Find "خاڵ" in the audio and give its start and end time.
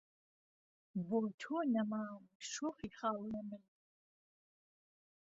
2.97-3.19